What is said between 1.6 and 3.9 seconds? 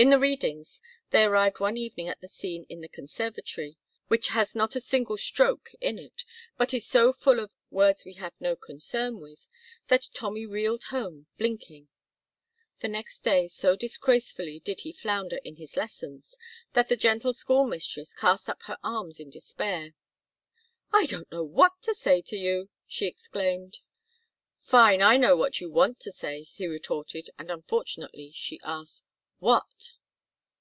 evening at the scene in the conservatory,